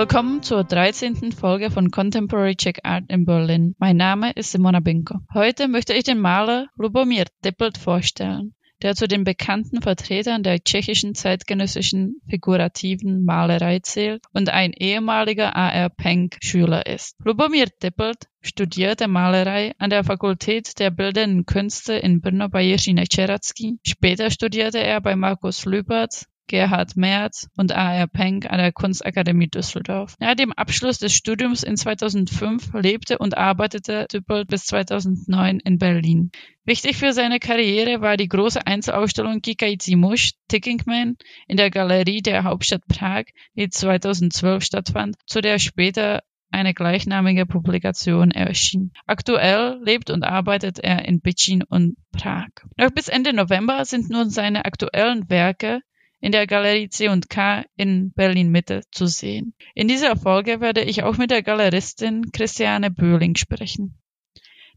Willkommen 0.00 0.42
zur 0.42 0.64
13. 0.64 1.30
Folge 1.32 1.70
von 1.70 1.90
Contemporary 1.90 2.56
Czech 2.56 2.78
Art 2.84 3.04
in 3.10 3.26
Berlin. 3.26 3.74
Mein 3.78 3.98
Name 3.98 4.32
ist 4.32 4.50
Simona 4.50 4.80
Binko. 4.80 5.18
Heute 5.34 5.68
möchte 5.68 5.92
ich 5.92 6.04
den 6.04 6.18
Maler 6.18 6.68
Lubomir 6.76 7.26
Dippelt 7.44 7.76
vorstellen, 7.76 8.54
der 8.80 8.94
zu 8.94 9.06
den 9.06 9.24
bekannten 9.24 9.82
Vertretern 9.82 10.42
der 10.42 10.64
tschechischen 10.64 11.14
zeitgenössischen 11.14 12.14
figurativen 12.30 13.26
Malerei 13.26 13.80
zählt 13.80 14.22
und 14.32 14.48
ein 14.48 14.72
ehemaliger 14.72 15.54
A.R. 15.54 15.90
Penck-Schüler 15.90 16.86
ist. 16.86 17.16
Lubomir 17.22 17.66
Dippelt 17.82 18.24
studierte 18.40 19.06
Malerei 19.06 19.72
an 19.76 19.90
der 19.90 20.02
Fakultät 20.02 20.78
der 20.78 20.90
Bildenden 20.90 21.44
Künste 21.44 21.92
in 21.92 22.22
Brno 22.22 22.48
bei 22.48 22.62
Jiří 22.62 22.94
Nečeracký. 22.94 23.76
Später 23.86 24.30
studierte 24.30 24.78
er 24.78 25.02
bei 25.02 25.14
Markus 25.14 25.66
Lübert 25.66 26.24
Gerhard 26.50 26.96
Merz 26.96 27.48
und 27.56 27.70
A.R. 27.70 28.08
Penck 28.08 28.50
an 28.50 28.58
der 28.58 28.72
Kunstakademie 28.72 29.46
Düsseldorf. 29.46 30.16
Nach 30.18 30.34
dem 30.34 30.52
Abschluss 30.52 30.98
des 30.98 31.14
Studiums 31.14 31.62
in 31.62 31.76
2005 31.76 32.72
lebte 32.74 33.18
und 33.18 33.38
arbeitete 33.38 34.08
Düppelt 34.12 34.48
bis 34.48 34.64
2009 34.64 35.60
in 35.60 35.78
Berlin. 35.78 36.32
Wichtig 36.64 36.96
für 36.96 37.12
seine 37.12 37.38
Karriere 37.38 38.00
war 38.00 38.16
die 38.16 38.26
große 38.26 38.66
Einzelausstellung 38.66 39.42
Kikající 39.42 39.94
muž, 39.94 40.32
Ticking 40.48 40.82
Man, 40.86 41.14
in 41.46 41.56
der 41.56 41.70
Galerie 41.70 42.20
der 42.20 42.42
Hauptstadt 42.42 42.82
Prag, 42.88 43.26
die 43.54 43.68
2012 43.68 44.64
stattfand, 44.64 45.14
zu 45.26 45.40
der 45.40 45.60
später 45.60 46.24
eine 46.50 46.74
gleichnamige 46.74 47.46
Publikation 47.46 48.32
erschien. 48.32 48.90
Aktuell 49.06 49.80
lebt 49.84 50.10
und 50.10 50.24
arbeitet 50.24 50.80
er 50.80 51.04
in 51.04 51.20
Becin 51.20 51.62
und 51.62 51.94
Prag. 52.10 52.48
Noch 52.76 52.90
bis 52.90 53.06
Ende 53.06 53.32
November 53.32 53.84
sind 53.84 54.10
nun 54.10 54.30
seine 54.30 54.64
aktuellen 54.64 55.30
Werke 55.30 55.80
in 56.20 56.32
der 56.32 56.46
Galerie 56.46 56.88
C&K 56.88 57.64
in 57.76 58.12
Berlin-Mitte 58.12 58.82
zu 58.90 59.06
sehen. 59.06 59.54
In 59.74 59.88
dieser 59.88 60.16
Folge 60.16 60.60
werde 60.60 60.82
ich 60.82 61.02
auch 61.02 61.16
mit 61.16 61.30
der 61.30 61.42
Galeristin 61.42 62.30
Christiane 62.32 62.90
Böhling 62.90 63.36
sprechen. 63.36 63.98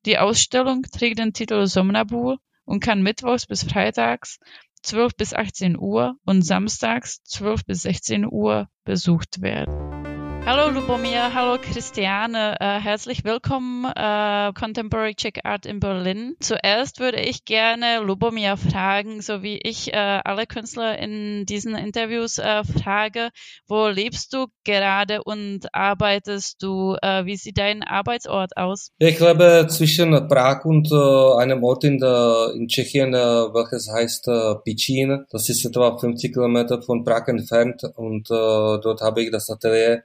Die 0.05 0.17
Ausstellung 0.17 0.83
trägt 0.83 1.19
den 1.19 1.33
Titel 1.33 1.65
Somnambul 1.65 2.37
und 2.65 2.79
kann 2.81 3.03
mittwochs 3.03 3.45
bis 3.45 3.63
freitags 3.63 4.39
12 4.83 5.15
bis 5.15 5.33
18 5.33 5.77
Uhr 5.77 6.15
und 6.25 6.41
samstags 6.41 7.23
12 7.23 7.65
bis 7.65 7.83
16 7.83 8.25
Uhr 8.29 8.67
besucht 8.83 9.41
werden. 9.41 10.02
Hallo 10.45 10.69
Lubomir, 10.69 11.33
hallo 11.33 11.57
Christiane, 11.57 12.57
äh, 12.59 12.77
herzlich 12.77 13.23
willkommen 13.23 13.85
äh, 13.85 14.51
Contemporary 14.51 15.15
Czech 15.15 15.45
Art 15.45 15.65
in 15.65 15.79
Berlin. 15.79 16.35
Zuerst 16.41 16.99
würde 16.99 17.21
ich 17.21 17.45
gerne 17.45 18.01
Lubomir 18.01 18.57
fragen, 18.57 19.21
so 19.21 19.41
wie 19.41 19.57
ich 19.63 19.93
äh, 19.93 19.95
alle 19.95 20.45
Künstler 20.45 20.99
in 20.99 21.45
diesen 21.45 21.75
Interviews 21.75 22.39
äh, 22.39 22.65
frage, 22.65 23.29
wo 23.69 23.87
lebst 23.87 24.33
du 24.33 24.47
gerade 24.65 25.23
und 25.23 25.73
arbeitest 25.73 26.61
du? 26.61 26.97
Äh, 27.01 27.23
wie 27.23 27.37
sieht 27.37 27.57
dein 27.57 27.81
Arbeitsort 27.81 28.57
aus? 28.57 28.91
Ich 28.97 29.21
lebe 29.21 29.67
zwischen 29.69 30.27
Prag 30.27 30.65
und 30.65 30.91
äh, 30.91 31.41
einem 31.41 31.63
Ort 31.63 31.85
in, 31.85 31.99
der, 31.99 32.51
in 32.53 32.67
Tschechien, 32.67 33.13
welches 33.13 33.89
heißt 33.89 34.29
Picin. 34.65 35.25
Das 35.29 35.47
ist 35.47 35.63
etwa 35.63 35.97
50 35.97 36.33
Kilometer 36.33 36.81
von 36.81 37.05
Prag 37.05 37.29
entfernt 37.29 37.81
und 37.95 38.29
dort 38.29 38.99
habe 38.99 39.23
ich 39.23 39.31
das 39.31 39.49
Atelier 39.49 40.03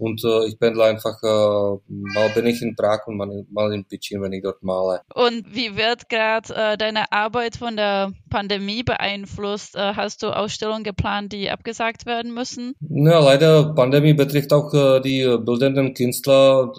und 0.00 0.24
äh, 0.24 0.46
ich 0.46 0.58
pendle 0.58 0.84
einfach, 0.84 1.22
äh, 1.22 1.78
mal 1.88 2.28
bin 2.34 2.46
ich 2.46 2.62
in 2.62 2.74
Prag 2.74 3.06
und 3.06 3.18
mal, 3.18 3.44
mal 3.50 3.72
in 3.72 3.84
Pichin, 3.84 4.22
wenn 4.22 4.32
ich 4.32 4.42
dort 4.42 4.62
male. 4.62 5.02
Und 5.14 5.54
wie 5.54 5.76
wird 5.76 6.08
gerade 6.08 6.54
äh, 6.54 6.78
deine 6.78 7.12
Arbeit 7.12 7.56
von 7.56 7.76
der 7.76 8.12
Pandemie 8.30 8.82
beeinflusst? 8.82 9.76
Äh, 9.76 9.92
hast 9.94 10.22
du 10.22 10.28
Ausstellungen 10.28 10.84
geplant, 10.84 11.34
die 11.34 11.50
abgesagt 11.50 12.06
werden 12.06 12.32
müssen? 12.32 12.72
Ja, 12.80 13.20
leider, 13.20 13.74
Pandemie 13.74 14.14
betrifft 14.14 14.54
auch 14.54 14.72
äh, 14.72 15.00
die 15.00 15.36
bildenden 15.44 15.92
Künstler. 15.92 16.72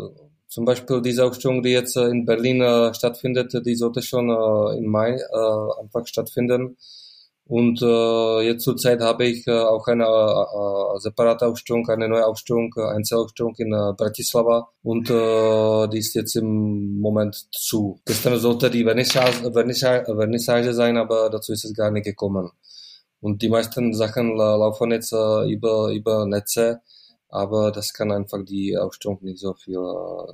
Zum 0.47 0.65
Beispiel 0.65 1.01
diese 1.01 1.23
Ausstellung, 1.23 1.61
die 1.61 1.69
jetzt 1.69 1.95
äh, 1.95 2.07
in 2.07 2.25
Berlin 2.25 2.61
äh, 2.61 2.91
stattfindet, 2.93 3.53
die 3.65 3.75
sollte 3.75 4.01
schon 4.01 4.29
äh, 4.29 4.77
im 4.79 4.87
Mai 4.87 5.11
äh, 5.11 5.81
einfach 5.81 6.07
stattfinden. 6.07 6.75
Und 7.51 7.81
äh, 7.81 8.47
jetzt 8.47 8.63
zurzeit 8.63 9.01
habe 9.01 9.25
ich 9.25 9.45
äh, 9.45 9.51
auch 9.51 9.85
eine 9.87 10.05
äh, 10.05 10.99
separate 11.01 11.47
Ausstellung, 11.47 11.85
eine 11.89 12.07
neue 12.07 12.25
Ausstellung, 12.25 12.73
äh, 12.77 12.95
Einzelausstellung 12.95 13.55
in 13.57 13.73
äh, 13.73 13.91
Bratislava 13.97 14.69
und 14.83 15.09
äh, 15.09 15.89
die 15.89 15.97
ist 15.97 16.15
jetzt 16.15 16.37
im 16.37 17.01
Moment 17.01 17.35
zu. 17.51 17.99
Gestern 18.05 18.39
sollte 18.39 18.69
die 18.69 18.85
Vernissage, 18.85 19.51
Vernissage, 19.51 20.15
Vernissage 20.15 20.73
sein, 20.73 20.95
aber 20.95 21.29
dazu 21.29 21.51
ist 21.51 21.65
es 21.65 21.73
gar 21.73 21.91
nicht 21.91 22.05
gekommen. 22.05 22.49
Und 23.19 23.41
die 23.41 23.49
meisten 23.49 23.93
Sachen 23.93 24.37
laufen 24.37 24.91
jetzt 24.91 25.11
äh, 25.11 25.51
über, 25.51 25.89
über 25.91 26.25
Netze 26.25 26.79
aber 27.31 27.71
das 27.71 27.93
kann 27.93 28.11
einfach 28.11 28.43
die 28.43 28.77
Ausstellung 28.77 29.19
nicht 29.21 29.39
so 29.39 29.53
viel, 29.53 29.79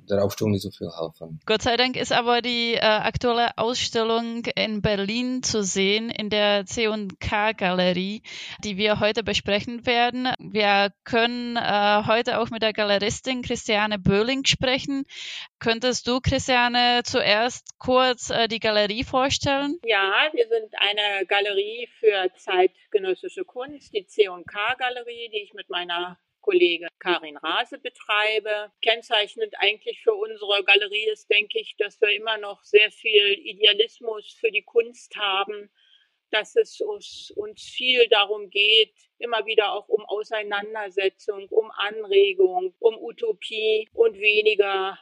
der 0.10 0.24
Ausstellung 0.24 0.52
nicht 0.52 0.64
so 0.64 0.72
viel 0.72 0.90
helfen. 0.90 1.40
Gott 1.46 1.62
sei 1.62 1.78
Dank 1.78 1.96
ist 1.96 2.12
aber 2.12 2.42
die 2.42 2.74
äh, 2.74 2.80
aktuelle 2.80 3.56
Ausstellung 3.58 4.46
in 4.56 4.82
Berlin 4.82 5.44
zu 5.44 5.62
sehen 5.64 6.10
in 6.10 6.32
der 6.32 6.66
C&K 6.66 7.52
Galerie, 7.54 8.24
die 8.64 8.78
wir 8.78 9.00
heute 9.00 9.24
besprechen 9.24 9.86
werden. 9.86 10.30
Wir 10.40 10.92
können 11.04 11.56
äh, 11.56 12.04
heute 12.08 12.40
auch 12.40 12.50
mit 12.50 12.64
der 12.64 12.74
Galeristin 12.74 13.44
Christiane 13.44 14.00
Böhling 14.00 14.46
sprechen. 14.46 15.06
Könntest 15.60 16.08
du, 16.08 16.20
Christiane, 16.20 17.02
zuerst 17.04 17.78
kurz 17.78 18.32
äh, 18.32 18.48
die 18.48 18.60
Galerie 18.60 19.04
vorstellen? 19.04 19.80
Ja, 19.84 20.30
wir 20.34 20.48
sind 20.48 20.74
eine 20.80 21.26
Galerie 21.28 21.88
für 22.00 22.32
zeitgenössische 22.38 23.46
Kunst, 23.46 23.94
die 23.94 24.08
C&K 24.08 24.76
Galerie, 24.80 25.30
die 25.32 25.44
ich 25.44 25.54
mit 25.54 25.70
meiner 25.70 26.18
Kollege 26.48 26.88
Karin 27.00 27.36
Rase 27.36 27.78
betreibe. 27.78 28.72
Kennzeichnend 28.82 29.54
eigentlich 29.60 30.02
für 30.02 30.14
unsere 30.14 30.64
Galerie 30.64 31.10
ist, 31.12 31.30
denke 31.30 31.60
ich, 31.60 31.76
dass 31.78 32.00
wir 32.00 32.10
immer 32.12 32.38
noch 32.38 32.64
sehr 32.64 32.90
viel 32.90 33.34
Idealismus 33.34 34.34
für 34.40 34.50
die 34.50 34.64
Kunst 34.64 35.18
haben, 35.18 35.70
dass 36.32 36.56
es 36.56 36.80
uns 36.80 37.62
viel 37.62 38.08
darum 38.08 38.50
geht, 38.50 38.94
immer 39.18 39.46
wieder 39.46 39.74
auch 39.74 39.90
um 39.90 40.06
Auseinandersetzung, 40.06 41.50
um 41.50 41.70
Anregung, 41.72 42.74
um 42.80 42.98
Utopie 42.98 43.90
und 43.92 44.18
weniger 44.18 44.98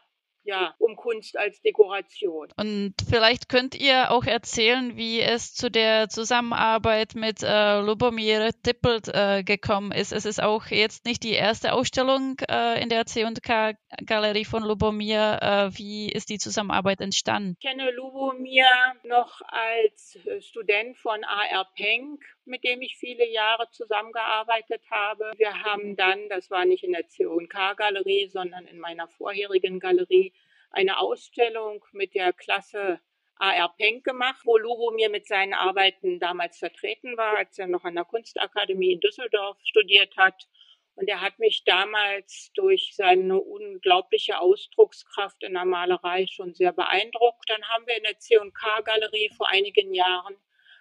ja, 0.46 0.76
um 0.78 0.96
Kunst 0.96 1.38
als 1.38 1.62
Dekoration. 1.62 2.48
Und 2.56 2.94
vielleicht 3.10 3.50
könnt 3.50 3.76
ihr 3.76 4.12
auch 4.12 4.26
erzählen, 4.26 4.96
wie 4.96 5.20
es 5.20 5.54
zu 5.54 5.70
der 5.70 6.08
Zusammenarbeit 6.08 7.16
mit 7.16 7.42
äh, 7.42 7.80
Lubomir 7.82 8.52
Dippelt 8.66 9.08
äh, 9.08 9.44
gekommen 9.44 9.92
ist. 9.92 10.14
Es 10.14 10.26
ist 10.26 10.42
auch 10.42 10.68
jetzt 10.68 11.06
nicht 11.06 11.24
die 11.24 11.34
erste 11.34 11.74
Ausstellung 11.74 12.38
äh, 12.50 12.82
in 12.82 12.90
der 12.90 13.06
C&K 13.06 13.74
Galerie 14.06 14.46
von 14.46 14.64
Lubomir. 14.64 15.40
Äh, 15.42 15.78
wie 15.78 16.10
ist 16.10 16.30
die 16.30 16.38
Zusammenarbeit 16.38 17.02
entstanden? 17.02 17.58
Ich 17.60 17.68
kenne 17.68 17.92
Lubomir 17.92 18.68
noch 19.04 19.42
als 19.48 20.18
Student 20.42 20.98
von 20.98 21.24
A.R. 21.24 21.66
Penck 21.76 22.22
mit 22.46 22.64
dem 22.64 22.82
ich 22.82 22.98
viele 22.98 23.28
Jahre 23.28 23.70
zusammengearbeitet 23.72 24.82
habe. 24.90 25.32
Wir 25.38 25.64
haben 25.64 25.96
dann, 25.96 26.30
das 26.30 26.52
war 26.52 26.66
nicht 26.66 26.84
in 26.84 26.94
der 26.94 27.08
C&K-Galerie, 27.08 28.28
sondern 28.28 28.66
in 28.68 28.80
meiner 28.80 29.08
vorherigen 29.08 29.80
Galerie, 29.80 30.34
eine 30.72 31.00
Ausstellung 31.00 31.84
mit 31.92 32.16
der 32.16 32.34
Klasse 32.34 33.00
A.R. 33.38 33.70
Penck 33.78 34.04
gemacht, 34.04 34.42
wo 34.46 34.58
Lubo 34.58 34.92
mir 34.92 35.10
mit 35.10 35.28
seinen 35.28 35.54
Arbeiten 35.54 36.20
damals 36.20 36.58
vertreten 36.58 37.18
war, 37.18 37.38
als 37.38 37.58
er 37.60 37.68
noch 37.68 37.84
an 37.84 37.96
der 37.96 38.06
Kunstakademie 38.06 38.94
in 38.94 39.00
Düsseldorf 39.00 39.58
studiert 39.64 40.16
hat. 40.16 40.48
Und 40.96 41.10
er 41.10 41.20
hat 41.20 41.40
mich 41.40 41.66
damals 41.66 42.52
durch 42.56 42.92
seine 42.96 43.38
unglaubliche 43.38 44.40
Ausdruckskraft 44.40 45.44
in 45.44 45.54
der 45.54 45.66
Malerei 45.66 46.26
schon 46.28 46.54
sehr 46.54 46.72
beeindruckt. 46.72 47.50
Dann 47.50 47.68
haben 47.68 47.86
wir 47.86 47.98
in 47.98 48.04
der 48.04 48.18
C&K-Galerie 48.18 49.30
vor 49.36 49.50
einigen 49.50 49.94
Jahren 49.94 50.38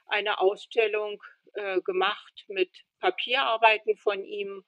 eine 0.07 0.39
Ausstellung 0.39 1.21
äh, 1.55 1.81
gemacht 1.83 2.45
mit 2.49 2.71
Papierarbeiten 3.01 3.97
von 3.97 4.25
ihm 4.25 4.65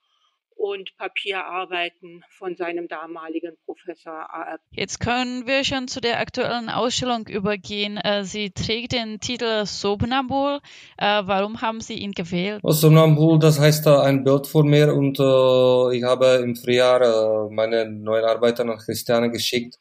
und 0.56 0.96
Papierarbeiten 0.96 2.24
von 2.30 2.56
seinem 2.56 2.88
damaligen 2.88 3.56
Professor 3.66 4.32
A.R. 4.32 4.58
Jetzt 4.70 5.00
können 5.00 5.46
wir 5.46 5.64
schon 5.64 5.86
zu 5.86 6.00
der 6.00 6.18
aktuellen 6.18 6.70
Ausstellung 6.70 7.26
übergehen. 7.26 7.98
Äh, 7.98 8.24
sie 8.24 8.50
trägt 8.50 8.92
den 8.92 9.20
Titel 9.20 9.66
Somnambul. 9.66 10.60
Äh, 10.96 11.22
warum 11.26 11.60
haben 11.60 11.80
Sie 11.80 11.94
ihn 11.94 12.12
gewählt? 12.12 12.62
Somnambul, 12.64 13.38
das 13.38 13.60
heißt 13.60 13.86
ein 13.86 14.24
Bild 14.24 14.46
von 14.46 14.66
mir 14.66 14.94
und 14.94 15.18
ich 15.18 16.02
habe 16.02 16.40
im 16.42 16.56
Frühjahr 16.56 17.50
meine 17.50 17.90
neuen 17.90 18.24
Arbeiten 18.24 18.70
an 18.70 18.78
Christiane 18.78 19.30
geschickt 19.30 19.76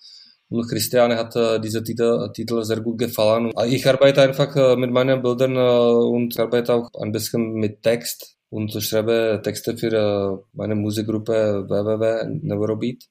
und 0.50 0.68
Christiane 0.68 1.18
hat 1.18 1.36
äh, 1.36 1.60
dieser 1.60 1.84
Titel, 1.84 2.32
Titel 2.34 2.64
sehr 2.64 2.82
gut 2.82 3.00
gefallen. 3.00 3.52
Ich 3.68 3.88
arbeite 3.88 4.22
einfach 4.22 4.56
äh, 4.56 4.76
mit 4.76 4.92
meinen 4.92 5.22
Bildern 5.22 5.56
äh, 5.56 5.60
und 5.60 6.40
arbeite 6.40 6.74
auch 6.74 6.90
ein 7.02 7.12
bisschen 7.12 7.54
mit 7.54 7.82
Text 7.82 8.38
und 8.50 8.72
schreibe 8.82 9.42
Texte 9.44 9.76
für 9.78 9.92
äh, 9.94 10.46
meine 10.54 10.76
Musikgruppe 10.76 11.66
www 11.68 12.40
Neurobeat. 12.44 13.04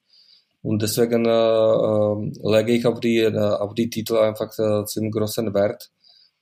Und 0.61 0.81
deswegen 0.81 1.25
äh, 1.25 1.29
äh, 1.29 2.57
lege 2.57 2.71
ich 2.71 2.85
auf 2.87 2.99
die, 2.99 3.19
äh, 3.19 3.37
auf 3.37 3.75
die 3.75 3.89
Titel 3.89 4.17
einfach 4.17 4.57
äh, 4.57 4.85
ziemlich 4.85 5.13
großen 5.13 5.53
Wert. 5.53 5.91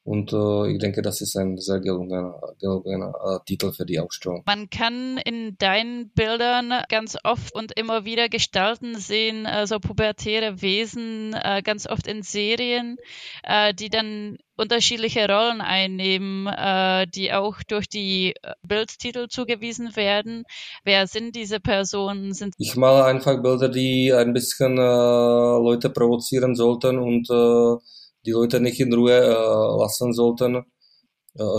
Und 0.06 0.34
äh, 0.34 0.72
ich 0.72 0.80
denke, 0.80 1.02
das 1.02 1.22
ist 1.22 1.38
ein 1.38 1.58
sehr 1.58 1.80
gelungener, 1.80 2.38
gelungener 2.60 3.14
äh, 3.26 3.46
Titel 3.46 3.72
für 3.72 3.86
die 3.86 4.00
Ausstellung. 4.00 4.44
Man 4.46 4.70
kann 4.70 5.18
in 5.18 5.56
deinen 5.58 6.10
Bildern 6.10 6.74
ganz 6.90 7.18
oft 7.24 7.56
und 7.56 7.72
immer 7.78 8.04
wieder 8.04 8.28
Gestalten 8.28 8.98
sehen, 8.98 9.46
äh, 9.46 9.66
so 9.66 9.80
pubertäre 9.80 10.62
Wesen, 10.62 11.34
äh, 11.34 11.62
ganz 11.64 11.88
oft 11.88 12.08
in 12.08 12.22
Serien, 12.22 12.98
äh, 13.44 13.74
die 13.74 13.90
dann 13.90 14.38
unterschiedliche 14.58 15.26
Rollen 15.28 15.62
einnehmen, 15.62 16.48
äh, 16.48 17.08
die 17.08 17.32
auch 17.32 17.64
durch 17.68 17.88
die 17.88 18.34
äh, 18.44 18.54
Bildtitel 18.62 19.28
zugewiesen 19.30 19.96
werden. 19.96 20.44
Wer 20.84 21.08
sind 21.08 21.36
diese 21.36 21.62
Personen? 21.62 22.34
Sind 22.34 22.56
ich 22.58 22.76
male 22.76 23.06
einfach 23.06 23.42
Bilder, 23.42 23.70
die 23.70 24.12
ein 24.14 24.34
bisschen 24.34 24.78
äh, 24.78 24.82
Leute 24.82 25.90
provozieren 25.90 26.56
sollten 26.56 27.00
und 27.00 27.30
äh, 27.30 27.78
die 28.26 28.32
Leute 28.32 28.60
nicht 28.60 28.80
in 28.80 28.94
Ruhe 28.94 29.14
äh, 29.18 29.82
lassen 29.82 30.14
sollten, 30.14 30.56
äh, 30.56 30.64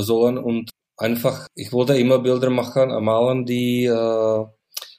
sollen 0.00 0.38
und 0.38 0.70
einfach, 0.96 1.46
ich 1.54 1.72
wollte 1.72 1.96
immer 1.98 2.18
Bilder 2.18 2.50
machen, 2.50 2.90
malen, 3.04 3.44
die 3.46 3.86
äh, 3.86 4.44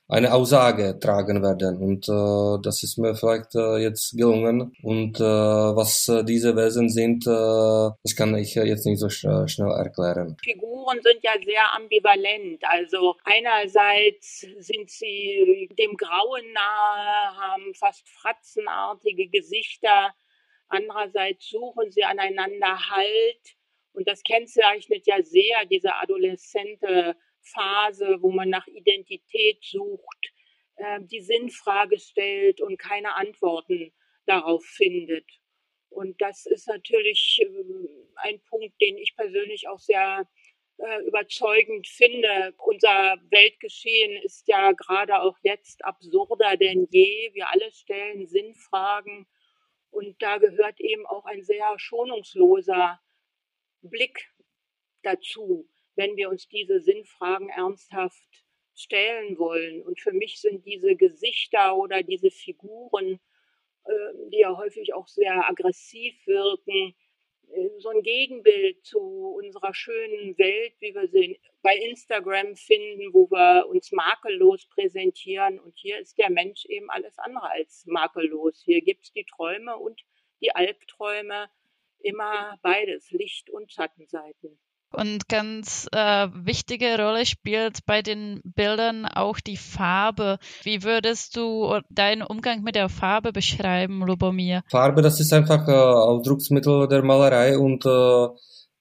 eine 0.08 0.34
Aussage 0.34 1.00
tragen 1.00 1.42
werden. 1.42 1.78
Und 1.78 2.08
äh, 2.08 2.62
das 2.62 2.84
ist 2.84 2.98
mir 2.98 3.16
vielleicht 3.16 3.56
äh, 3.56 3.78
jetzt 3.78 4.16
gelungen. 4.16 4.72
Und 4.84 5.20
äh, 5.20 5.24
was 5.24 6.08
äh, 6.08 6.24
diese 6.24 6.56
Wesen 6.56 6.90
sind, 6.90 7.26
äh, 7.26 7.90
das 8.04 8.16
kann 8.16 8.36
ich 8.36 8.54
jetzt 8.56 8.86
nicht 8.86 9.00
so 9.00 9.10
sch 9.10 9.26
schnell 9.48 9.72
erklären. 9.72 10.38
Figuren 10.44 11.00
sind 11.02 11.24
ja 11.24 11.32
sehr 11.44 11.76
ambivalent. 11.76 12.62
Also 12.64 13.16
einerseits 13.24 14.46
sind 14.60 14.90
sie 14.90 15.70
dem 15.78 15.98
Grauen 15.98 16.54
nahe, 16.54 17.38
haben 17.38 17.74
fast 17.74 18.08
fratzenartige 18.08 19.28
Gesichter. 19.30 20.12
Andererseits 20.68 21.50
suchen 21.50 21.92
sie 21.92 22.04
aneinander 22.04 22.90
Halt. 22.90 23.56
Und 23.94 24.08
das 24.08 24.24
kennzeichnet 24.24 25.08
ja 25.08 25.22
sehr 25.24 25.66
diese 25.66 25.96
adoleszente 25.96 27.16
Phase, 27.42 28.18
wo 28.22 28.32
man 28.32 28.50
nach 28.50 28.68
Identität 28.68 29.64
sucht, 29.64 30.34
äh, 30.78 31.00
die 31.04 31.22
Sinnfrage 31.22 32.00
stellt 32.00 32.62
und 32.62 32.78
keine 32.78 33.16
Antworten 33.16 33.94
darauf 34.26 34.66
findet. 34.66 35.26
Und 35.90 36.20
das 36.22 36.46
ist 36.46 36.68
natürlich 36.68 37.40
äh, 37.42 37.48
ein 38.16 38.42
Punkt, 38.50 38.74
den 38.82 38.98
ich 38.98 39.16
persönlich 39.16 39.68
auch 39.70 39.80
sehr 39.80 40.28
äh, 40.78 41.02
überzeugend 41.06 41.88
finde. 41.88 42.54
Unser 42.58 43.18
Weltgeschehen 43.30 44.22
ist 44.24 44.48
ja 44.48 44.74
gerade 44.74 45.22
auch 45.22 45.38
jetzt 45.44 45.86
absurder 45.86 46.58
denn 46.58 46.88
je. 46.92 47.32
Wir 47.34 47.50
alle 47.50 47.72
stellen 47.72 48.28
Sinnfragen 48.28 49.26
und 49.96 50.22
da 50.22 50.38
gehört 50.38 50.80
eben 50.82 51.06
auch 51.06 51.24
ein 51.26 51.42
sehr 51.42 51.80
schonungsloser 51.80 53.00
Blick 53.82 54.30
dazu, 55.04 55.70
wenn 55.96 56.18
wir 56.18 56.30
uns 56.30 56.50
diese 56.50 56.82
Sinnfragen 56.82 57.48
ernsthaft 57.50 58.46
stellen 58.76 59.38
wollen. 59.38 59.82
Und 59.84 60.02
für 60.02 60.12
mich 60.12 60.42
sind 60.42 60.66
diese 60.66 60.98
Gesichter 60.98 61.78
oder 61.78 62.04
diese 62.04 62.30
Figuren, 62.30 63.22
ähm, 63.88 64.30
die 64.32 64.40
ja 64.40 64.58
häufig 64.58 64.94
auch 64.94 65.08
sehr 65.08 65.50
aggressiv 65.50 66.14
wirken, 66.28 66.90
äh, 66.90 66.94
so 67.80 67.90
ein 67.90 68.02
Gegenbild 68.02 68.84
zu 68.86 69.00
unserer 69.00 69.74
schönen 69.74 70.38
Welt, 70.38 70.74
wie 70.80 70.94
wir 70.94 71.08
sie 71.08 71.40
bei 71.62 71.76
Instagram 71.76 72.56
finden, 72.56 73.14
wo 73.14 73.30
wir 73.30 73.68
uns 73.68 73.92
makellos 73.92 74.68
präsentieren. 74.68 75.60
Und 75.60 75.78
hier 75.78 76.00
ist 76.00 76.18
der 76.18 76.30
Mensch 76.30 76.66
eben 76.66 76.90
alles 76.90 77.18
andere 77.20 77.50
als 77.52 77.86
makellos. 77.86 78.62
Hier 78.64 78.82
gibt 78.82 79.06
es 79.06 79.12
die 79.14 79.26
Träume 79.26 79.78
und 79.78 80.02
die 80.42 80.54
Albträume, 80.54 81.50
immer 82.00 82.60
beides, 82.62 83.12
Licht- 83.12 83.50
und 83.50 83.72
Schattenseiten. 83.72 84.60
Und 84.92 85.28
ganz 85.28 85.88
äh, 85.92 86.28
wichtige 86.34 86.98
Rolle 86.98 87.26
spielt 87.26 87.86
bei 87.86 88.02
den 88.02 88.40
Bildern 88.44 89.06
auch 89.06 89.40
die 89.40 89.58
Farbe. 89.58 90.38
Wie 90.64 90.84
würdest 90.84 91.36
du 91.36 91.80
deinen 91.90 92.22
Umgang 92.22 92.64
mit 92.64 92.76
der 92.76 92.88
Farbe 92.88 93.34
beschreiben, 93.34 94.06
Lubomir? 94.06 94.64
Farbe, 94.70 95.02
das 95.02 95.20
ist 95.20 95.34
einfach 95.34 95.68
äh, 95.68 95.72
Ausdrucksmittel 95.72 96.88
der 96.88 97.04
Malerei 97.04 97.58
und 97.58 97.86
äh, 97.86 98.26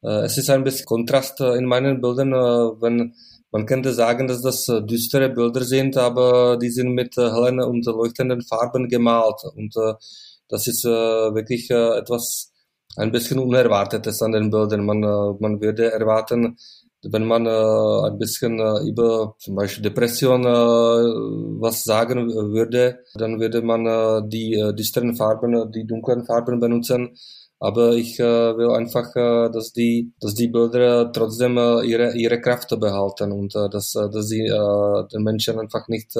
äh 0.07 0.25
es 0.25 0.39
ist 0.39 0.51
ein 0.51 0.63
bisschen 0.63 0.87
Kontrast 0.87 1.41
äh, 1.41 1.57
in 1.57 1.65
meinen 1.65 2.01
Bildern, 2.01 2.33
äh, 2.33 2.81
wenn 2.81 3.15
man 3.51 3.67
könnte 3.67 3.93
sagen, 3.93 4.29
dass 4.29 4.43
das 4.43 4.67
düstere 4.87 5.31
Bilder 5.31 5.63
sind, 5.63 5.97
aber 5.97 6.57
die 6.57 6.71
sind 6.71 6.93
mit 6.93 7.17
hellen 7.17 7.61
und 7.61 7.87
leuchtenden 7.87 8.43
Farben 8.43 8.89
gemalt 8.89 9.45
und 9.55 9.77
das 10.49 10.67
ist 10.67 10.83
wirklich 10.83 11.71
etwas 11.71 12.54
ein 12.97 13.13
bisschen 13.13 13.39
Unerwartetes 13.39 14.23
an 14.23 14.33
den 14.33 14.51
Bildern. 14.51 14.85
Man, 14.85 15.03
äh, 15.03 15.35
man 15.41 15.61
würde 15.61 15.91
erwarten, 15.93 16.57
wenn 17.03 17.27
man 17.27 17.47
äh, 17.47 18.09
ein 18.09 18.19
bisschen 18.19 18.59
äh, 18.59 18.89
über 18.89 19.35
zum 19.39 19.57
Beispiel 19.57 19.83
Depression 19.83 20.45
was 20.45 21.85
sagen 21.85 22.29
würde, 22.29 23.01
dann 23.15 23.41
würde 23.41 23.63
man 23.63 24.29
die 24.29 24.73
düsteren 24.77 25.15
Farben, 25.17 25.71
die 25.73 25.87
dunklen 25.87 26.25
Farben 26.25 26.61
benutzen. 26.61 27.17
Aber 27.61 27.93
ich 27.95 28.19
will 28.19 28.71
einfach, 28.73 29.15
dass 29.15 29.73
die, 29.73 30.13
dass 30.21 30.35
die 30.35 30.49
Bilder 30.49 31.11
trotzdem 31.13 31.57
ihre, 31.57 32.15
ihre 32.15 32.41
Kraft 32.41 32.69
behalten 32.79 33.33
und 33.33 33.55
dass, 33.55 33.93
dass 33.93 34.29
sie 34.29 34.45
den 34.45 35.23
Menschen 35.23 35.59
einfach 35.59 35.89
nicht 35.89 36.13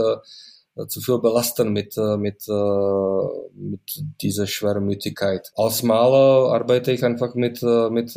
zu 0.89 1.01
viel 1.01 1.19
belasten 1.19 1.73
mit, 1.73 1.97
äh, 1.97 2.17
mit, 2.17 2.49
äh, 2.49 3.27
mit 3.55 3.81
dieser 4.21 4.47
Schwermütigkeit. 4.47 5.53
Als 5.57 5.83
Maler 5.83 6.53
arbeite 6.53 6.93
ich 6.93 7.05
einfach 7.05 7.35
mit, 7.35 7.63
mit 7.63 8.15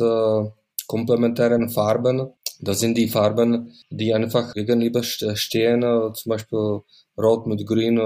komplementären 0.86 1.68
Farben. 1.68 2.32
Das 2.60 2.80
sind 2.80 2.96
die 2.96 3.08
Farben, 3.08 3.72
die 3.90 4.12
einfach 4.12 4.52
gegenüber 4.54 5.02
stehen, 5.02 5.82
zum 6.14 6.30
Beispiel 6.30 6.80
Rot 7.16 7.46
mit 7.46 7.64
Grün, 7.66 7.96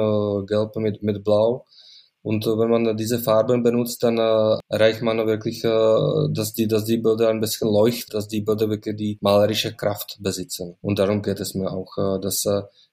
Gelb 0.47 0.77
mit, 0.77 1.03
mit 1.03 1.25
Blau. 1.25 1.65
Und 2.23 2.47
wenn 2.47 2.71
man 2.71 2.97
diese 2.97 3.19
Farben 3.19 3.65
benutzt, 3.65 4.03
dann 4.05 4.17
äh, 4.17 4.59
erreicht 4.69 5.03
man 5.03 5.27
wirklich, 5.27 5.65
äh, 5.65 6.29
dass, 6.33 6.53
die, 6.55 6.69
dass 6.69 6.85
die 6.85 6.99
Bilder 6.99 7.31
ein 7.31 7.41
bisschen 7.41 7.69
leuchten, 7.69 8.13
dass 8.13 8.29
die 8.29 8.43
Bilder 8.43 8.71
wirklich 8.71 8.97
die 8.97 9.19
malerische 9.21 9.75
Kraft 9.75 10.19
besitzen. 10.21 10.77
Und 10.83 11.01
darum 11.01 11.23
geht 11.23 11.41
es 11.41 11.55
mir 11.55 11.73
auch, 11.73 11.99
äh, 11.99 12.21
dass 12.21 12.47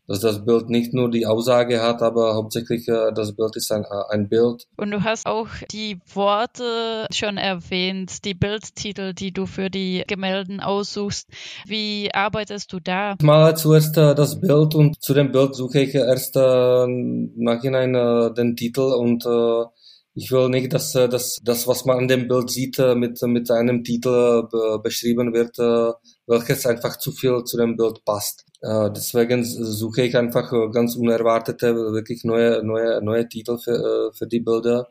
dass 0.10 0.22
das 0.22 0.44
Bild 0.44 0.70
nicht 0.70 0.92
nur 0.92 1.12
die 1.12 1.28
Aussage 1.28 1.84
hat, 1.84 2.02
aber 2.02 2.34
hauptsächlich 2.34 2.88
äh, 2.88 3.12
das 3.14 3.36
Bild 3.36 3.56
ist 3.56 3.72
ein, 3.72 3.84
äh, 3.84 4.14
ein 4.14 4.28
Bild. 4.28 4.66
Und 4.76 4.90
du 4.90 5.04
hast 5.04 5.28
auch 5.28 5.48
die 5.72 6.00
Worte 6.12 7.06
schon 7.12 7.38
erwähnt, 7.38 8.26
die 8.26 8.34
Bildtitel, 8.34 9.14
die 9.14 9.32
du 9.32 9.46
für 9.46 9.70
die 9.70 10.04
Gemälden 10.08 10.62
aussuchst. 10.62 11.28
Wie 11.68 12.10
arbeitest 12.12 12.74
du 12.74 12.80
da? 12.80 13.14
Ich 13.20 13.26
male 13.26 13.54
zuerst 13.54 13.98
äh, 13.98 14.16
das 14.16 14.42
Bild 14.42 14.74
und 14.74 15.00
zu 15.00 15.14
dem 15.14 15.32
Bild 15.32 15.54
suche 15.54 15.82
ich 15.82 15.94
erst 15.94 16.36
äh, 16.36 16.88
nachhinein 16.88 17.94
äh, 17.94 18.34
den 18.34 18.56
Titel 18.56 18.82
und 18.82 19.28
äh, 19.28 19.66
ich 20.16 20.32
will 20.32 20.50
nicht, 20.50 20.74
dass, 20.74 20.94
dass 20.94 21.38
das, 21.44 21.68
was 21.68 21.86
man 21.86 22.00
an 22.00 22.08
dem 22.08 22.28
Bild 22.28 22.50
sieht, 22.50 22.80
mit, 22.96 23.22
mit 23.22 23.52
einem 23.52 23.84
Titel 23.84 24.50
beschrieben 24.84 25.34
wird, 25.34 25.58
welches 26.28 26.66
einfach 26.66 26.98
zu 26.98 27.12
viel 27.12 27.44
zu 27.46 27.56
dem 27.58 27.78
Bild 27.78 28.04
passt. 28.04 28.49
Äh, 28.62 28.92
deswegen 28.92 29.44
suche 29.44 30.04
ich 30.04 30.18
einfach 30.18 30.52
äh, 30.52 30.70
ganz 30.72 30.96
unerwartete, 30.96 31.76
wirklich 31.76 32.24
neue, 32.24 32.62
neue, 32.64 33.02
neue 33.02 33.28
Titel 33.28 33.58
für, 33.58 34.10
äh, 34.12 34.14
für 34.14 34.28
die 34.28 34.42
Bilder. 34.42 34.90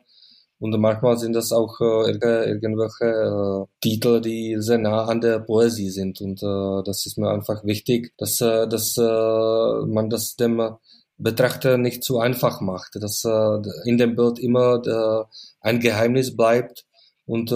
Und 0.59 0.77
manchmal 0.79 1.17
sind 1.17 1.33
das 1.33 1.53
auch 1.53 1.79
irgendwelche 1.79 3.65
Titel, 3.79 4.19
die 4.19 4.57
sehr 4.59 4.77
nah 4.77 5.05
an 5.05 5.21
der 5.21 5.39
Poesie 5.39 5.89
sind. 5.89 6.19
Und 6.19 6.41
das 6.85 7.05
ist 7.05 7.17
mir 7.17 7.29
einfach 7.29 7.63
wichtig, 7.63 8.11
dass, 8.17 8.39
dass 8.39 8.97
man 8.97 10.09
das 10.09 10.35
dem 10.35 10.61
Betrachter 11.17 11.77
nicht 11.77 12.03
zu 12.03 12.19
einfach 12.19 12.59
macht, 12.59 12.97
dass 13.01 13.23
in 13.85 13.97
dem 13.97 14.17
Bild 14.17 14.37
immer 14.37 15.29
ein 15.61 15.79
Geheimnis 15.79 16.35
bleibt 16.35 16.85
und 17.25 17.51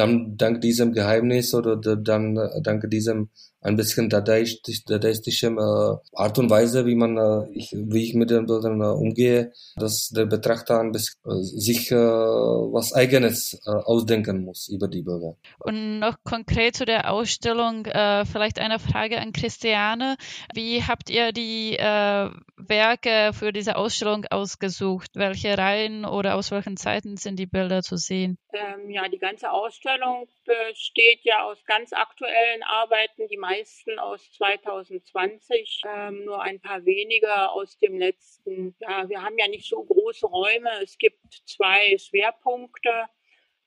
dann 0.00 0.36
dank 0.36 0.60
diesem 0.60 0.92
Geheimnis 0.92 1.54
oder 1.54 1.76
dann 1.76 2.38
dank 2.62 2.88
diesem 2.90 3.28
ein 3.62 3.76
bisschen 3.76 4.08
dadaistischem 4.08 5.58
äh, 5.58 5.96
Art 6.14 6.38
und 6.38 6.48
Weise, 6.48 6.86
wie 6.86 6.94
man, 6.94 7.16
äh, 7.18 7.46
ich, 7.52 7.72
wie 7.72 8.04
ich 8.04 8.14
mit 8.14 8.30
den 8.30 8.46
Bildern 8.46 8.80
äh, 8.80 8.84
umgehe, 8.84 9.52
dass 9.76 10.08
der 10.08 10.26
Betrachter 10.26 10.80
ein 10.80 10.92
bisschen 10.92 11.20
äh, 11.26 11.42
sich 11.42 11.90
äh, 11.90 11.96
was 11.96 12.94
Eigenes 12.94 13.60
äh, 13.66 13.70
ausdenken 13.70 14.44
muss 14.44 14.68
über 14.68 14.88
die 14.88 15.02
Bilder. 15.02 15.36
Und 15.58 15.98
noch 15.98 16.16
konkret 16.24 16.74
zu 16.74 16.86
der 16.86 17.12
Ausstellung, 17.12 17.84
äh, 17.84 18.24
vielleicht 18.24 18.58
eine 18.58 18.78
Frage 18.78 19.20
an 19.20 19.32
Christiane. 19.32 20.16
Wie 20.54 20.82
habt 20.82 21.10
ihr 21.10 21.32
die 21.32 21.76
äh, 21.76 22.30
Werke 22.56 23.32
für 23.34 23.52
diese 23.52 23.76
Ausstellung 23.76 24.24
ausgesucht? 24.30 25.10
Welche 25.14 25.58
Reihen 25.58 26.06
oder 26.06 26.36
aus 26.36 26.50
welchen 26.50 26.78
Zeiten 26.78 27.18
sind 27.18 27.38
die 27.38 27.46
Bilder 27.46 27.82
zu 27.82 27.96
sehen? 27.96 28.38
Ähm, 28.52 28.90
ja, 28.90 29.08
die 29.08 29.18
ganze 29.18 29.52
Ausstellung 29.52 30.28
besteht 30.44 31.20
ja 31.22 31.44
aus 31.44 31.64
ganz 31.64 31.92
aktuellen 31.92 32.62
Arbeiten, 32.64 33.28
die 33.28 33.36
meisten 33.36 33.98
aus 33.98 34.32
2020, 34.32 35.82
ähm, 35.86 36.24
nur 36.24 36.42
ein 36.42 36.60
paar 36.60 36.84
weniger 36.84 37.52
aus 37.52 37.78
dem 37.78 37.98
letzten. 37.98 38.74
Ja, 38.80 39.08
wir 39.08 39.22
haben 39.22 39.38
ja 39.38 39.48
nicht 39.48 39.68
so 39.68 39.82
große 39.82 40.26
Räume. 40.26 40.70
Es 40.82 40.98
gibt 40.98 41.20
zwei 41.46 41.96
Schwerpunkte. 41.98 43.06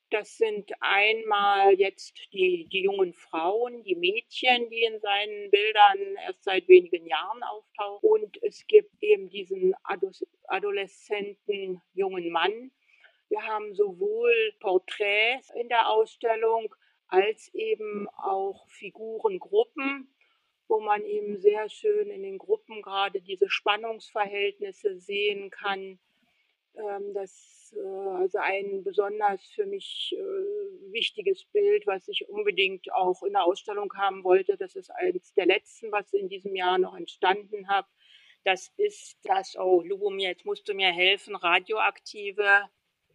Das 0.09 0.37
sind 0.37 0.71
einmal 0.79 1.73
jetzt 1.73 2.13
die, 2.33 2.67
die 2.71 2.83
jungen 2.83 3.13
Frauen, 3.13 3.83
die 3.83 3.95
Mädchen, 3.95 4.69
die 4.69 4.83
in 4.83 4.99
seinen 4.99 5.49
Bildern 5.49 6.15
erst 6.23 6.43
seit 6.43 6.67
wenigen 6.67 7.07
Jahren 7.07 7.41
auftauchen. 7.41 8.07
Und 8.07 8.43
es 8.43 8.67
gibt 8.67 8.91
eben 9.01 9.29
diesen 9.29 9.73
adoleszenten 10.47 11.81
jungen 11.93 12.29
Mann. 12.31 12.71
Wir 13.33 13.47
haben 13.47 13.73
sowohl 13.73 14.53
Porträts 14.59 15.49
in 15.55 15.67
der 15.67 15.89
Ausstellung 15.89 16.75
als 17.07 17.51
eben 17.55 18.07
auch 18.09 18.69
Figurengruppen, 18.69 20.07
wo 20.67 20.79
man 20.79 21.03
eben 21.03 21.39
sehr 21.39 21.67
schön 21.67 22.11
in 22.11 22.21
den 22.21 22.37
Gruppen 22.37 22.83
gerade 22.83 23.21
diese 23.21 23.49
Spannungsverhältnisse 23.49 24.99
sehen 24.99 25.49
kann 25.49 25.97
ähm, 26.75 27.15
das 27.15 27.73
äh, 27.75 28.09
also 28.19 28.37
ein 28.37 28.83
besonders 28.83 29.43
für 29.55 29.65
mich 29.65 30.15
äh, 30.15 30.91
wichtiges 30.91 31.43
Bild, 31.45 31.87
was 31.87 32.07
ich 32.07 32.29
unbedingt 32.29 32.93
auch 32.93 33.23
in 33.23 33.33
der 33.33 33.45
Ausstellung 33.45 33.91
haben 33.95 34.23
wollte. 34.23 34.57
Das 34.57 34.75
ist 34.75 34.91
eines 34.91 35.33
der 35.33 35.47
letzten, 35.47 35.91
was 35.91 36.13
in 36.13 36.29
diesem 36.29 36.55
Jahr 36.55 36.77
noch 36.77 36.95
entstanden 36.95 37.67
habe. 37.67 37.87
Das 38.43 38.71
ist 38.77 39.17
das, 39.23 39.55
oh, 39.57 39.81
Lubomir, 39.81 40.29
jetzt 40.29 40.45
musst 40.45 40.69
du 40.69 40.75
mir 40.75 40.91
helfen, 40.91 41.35
radioaktive 41.35 42.69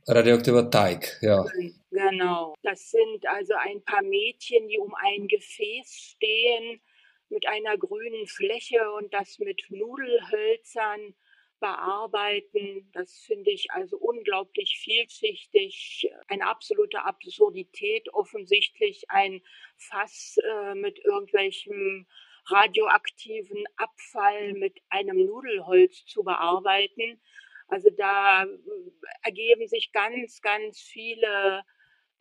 Radioaktiver 0.08 0.70
Teig, 0.70 1.18
ja. 1.20 1.44
Genau. 1.90 2.54
Das 2.62 2.90
sind 2.90 3.26
also 3.26 3.54
ein 3.54 3.84
paar 3.84 4.02
Mädchen, 4.02 4.66
die 4.68 4.78
um 4.78 4.94
ein 4.94 5.28
Gefäß 5.28 6.14
stehen 6.14 6.80
mit 7.28 7.46
einer 7.46 7.76
grünen 7.76 8.26
Fläche 8.26 8.90
und 8.92 9.12
das 9.12 9.38
mit 9.38 9.62
Nudelhölzern 9.68 11.14
bearbeiten. 11.60 12.90
Das 12.92 13.18
finde 13.26 13.50
ich 13.50 13.70
also 13.70 13.98
unglaublich 13.98 14.78
vielschichtig, 14.82 16.10
eine 16.28 16.46
absolute 16.46 17.04
Absurdität, 17.04 18.08
offensichtlich 18.14 19.04
ein 19.08 19.42
Fass 19.76 20.36
äh, 20.42 20.74
mit 20.74 20.98
irgendwelchem 21.04 22.06
radioaktiven 22.46 23.64
Abfall 23.76 24.54
mit 24.54 24.80
einem 24.88 25.26
Nudelholz 25.26 26.06
zu 26.06 26.22
bearbeiten. 26.22 27.20
Also 27.68 27.90
da 27.90 28.44
äh, 28.44 28.46
ergeben 29.22 29.68
sich 29.68 29.92
ganz, 29.92 30.40
ganz 30.40 30.80
viele 30.80 31.62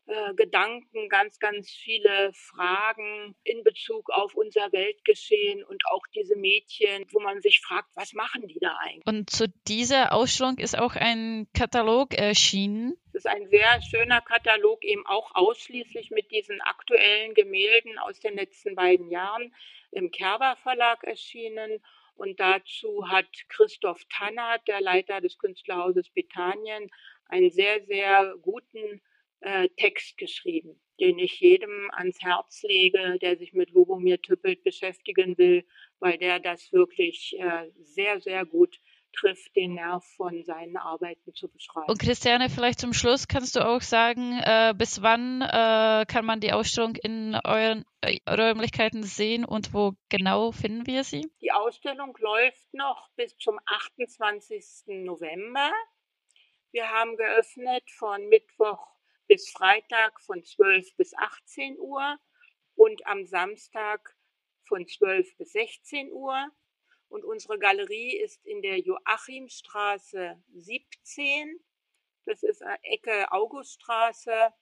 äh, 0.07 0.33
Gedanken, 0.35 1.09
ganz, 1.09 1.37
ganz 1.37 1.69
viele 1.69 2.31
Fragen 2.33 3.35
in 3.43 3.61
Bezug 3.65 4.09
auf 4.09 4.35
unser 4.35 4.71
Weltgeschehen 4.71 5.65
und 5.65 5.83
auch 5.91 6.03
diese 6.15 6.37
Mädchen, 6.37 7.05
wo 7.11 7.19
man 7.19 7.41
sich 7.41 7.59
fragt, 7.59 7.89
was 7.95 8.13
machen 8.13 8.47
die 8.47 8.59
da 8.59 8.77
eigentlich? 8.79 9.05
Und 9.05 9.29
zu 9.29 9.47
dieser 9.67 10.13
Ausstellung 10.13 10.59
ist 10.59 10.77
auch 10.79 10.95
ein 10.95 11.47
Katalog 11.53 12.13
erschienen. 12.13 12.93
Es 13.09 13.25
ist 13.25 13.27
ein 13.27 13.49
sehr 13.49 13.81
schöner 13.81 14.21
Katalog, 14.21 14.81
eben 14.85 15.05
auch 15.05 15.35
ausschließlich 15.35 16.11
mit 16.11 16.31
diesen 16.31 16.61
aktuellen 16.61 17.33
Gemälden 17.33 17.97
aus 17.99 18.17
den 18.21 18.35
letzten 18.35 18.75
beiden 18.75 19.11
Jahren 19.11 19.53
im 19.91 20.11
Kerber 20.11 20.55
Verlag 20.63 21.03
erschienen. 21.03 21.81
Und 22.17 22.39
dazu 22.39 23.07
hat 23.07 23.27
Christoph 23.49 24.03
Tannert, 24.09 24.67
der 24.67 24.81
Leiter 24.81 25.21
des 25.21 25.37
Künstlerhauses 25.37 26.09
Bethanien, 26.09 26.89
einen 27.29 27.51
sehr, 27.51 27.83
sehr 27.85 28.35
guten 28.41 29.01
äh, 29.41 29.69
Text 29.77 30.17
geschrieben, 30.17 30.81
den 30.99 31.19
ich 31.19 31.39
jedem 31.39 31.89
ans 31.93 32.21
Herz 32.21 32.63
lege, 32.63 33.17
der 33.21 33.37
sich 33.37 33.53
mit 33.53 33.69
Lubomir 33.69 34.21
Tüppelt 34.21 34.63
beschäftigen 34.63 35.37
will, 35.37 35.63
weil 35.99 36.17
der 36.17 36.39
das 36.39 36.71
wirklich 36.73 37.35
äh, 37.39 37.69
sehr, 37.79 38.19
sehr 38.19 38.45
gut 38.45 38.79
trifft, 39.13 39.55
den 39.55 39.75
Nerv 39.75 40.05
von 40.15 40.43
seinen 40.43 40.77
Arbeiten 40.77 41.33
zu 41.33 41.47
beschreiben. 41.49 41.89
Und 41.89 41.99
Christiane, 41.99 42.49
vielleicht 42.49 42.79
zum 42.79 42.93
Schluss 42.93 43.27
kannst 43.27 43.55
du 43.55 43.65
auch 43.65 43.81
sagen, 43.81 44.39
äh, 44.43 44.73
bis 44.77 45.01
wann 45.01 45.41
äh, 45.41 46.05
kann 46.07 46.25
man 46.25 46.39
die 46.39 46.53
Ausstellung 46.53 46.95
in 46.95 47.35
euren 47.43 47.85
Räumlichkeiten 48.29 49.03
sehen 49.03 49.45
und 49.45 49.73
wo 49.73 49.93
genau 50.09 50.51
finden 50.51 50.87
wir 50.87 51.03
sie? 51.03 51.29
Die 51.41 51.51
Ausstellung 51.51 52.15
läuft 52.19 52.73
noch 52.73 53.09
bis 53.15 53.37
zum 53.37 53.59
28. 53.65 54.63
November. 54.87 55.71
Wir 56.71 56.89
haben 56.89 57.17
geöffnet 57.17 57.89
von 57.91 58.27
Mittwoch 58.29 58.87
bis 59.27 59.49
Freitag 59.49 60.19
von 60.21 60.43
12 60.43 60.95
bis 60.95 61.13
18 61.15 61.77
Uhr 61.79 62.17
und 62.75 63.05
am 63.07 63.25
Samstag 63.25 64.15
von 64.67 64.87
12 64.87 65.37
bis 65.37 65.51
16 65.53 66.11
Uhr. 66.11 66.51
Und 67.09 67.23
unsere 67.23 67.57
Galerie 67.57 68.17
ist 68.17 68.45
in 68.45 68.61
der 68.61 68.79
Joachimstraße 68.79 70.41
17. 70.53 71.59
Das 72.25 72.43
ist 72.43 72.61
Ecke 72.83 73.31
Auguststraße 73.31 74.53